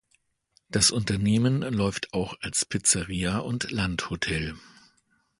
[0.67, 4.55] Das Unternehmen läuft auch als Pizzeria und Landhotel.